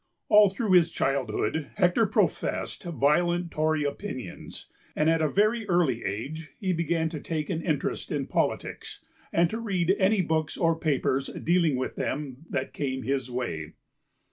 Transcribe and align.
All 0.29 0.49
through 0.49 0.71
his 0.71 0.89
childhood 0.89 1.69
Hector 1.75 2.07
professed 2.07 2.85
violent 2.85 3.51
Tory 3.51 3.83
opinions, 3.83 4.65
and 4.95 5.11
at 5.11 5.21
a 5.21 5.29
very 5.29 5.69
early 5.69 6.03
age 6.03 6.49
he 6.57 6.73
began 6.73 7.07
to 7.09 7.19
take 7.19 7.51
an 7.51 7.61
interest 7.61 8.11
in 8.11 8.25
politics 8.25 9.05
and 9.31 9.47
to 9.51 9.59
read 9.59 9.95
any 9.99 10.23
books 10.23 10.57
or 10.57 10.75
papers 10.75 11.27
dealing 11.27 11.75
with 11.75 11.97
them 11.97 12.37
that 12.49 12.73
came 12.73 13.03
his 13.03 13.29
way. 13.29 13.73